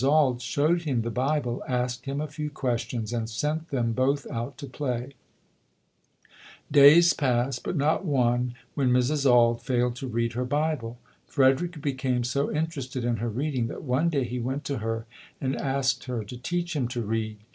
[0.03, 4.25] Auld showed him the Bible, asked him a few ques tions and sent them both
[4.31, 5.11] out to play.
[6.71, 9.29] Days passed, but not one when Mrs.
[9.29, 10.97] Auld failed to read her Bible.
[11.27, 15.05] Frederick became so in terested in her reading that one day he went to her
[15.39, 17.37] and asked her to teach him to read.